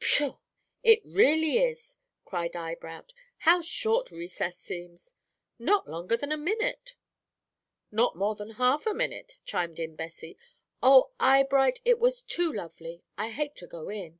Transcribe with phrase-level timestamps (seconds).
[0.00, 0.38] "Pshaw,
[0.82, 1.94] it really is!"
[2.24, 3.12] cried Eyebright.
[3.38, 5.14] "How short recess seems!
[5.60, 6.96] Not longer than a minute."
[7.92, 10.36] "Not more than half a minute," chimed in Bessie.
[10.82, 13.04] "Oh, Eyebright, it was too lovely!
[13.16, 14.18] I hate to go in."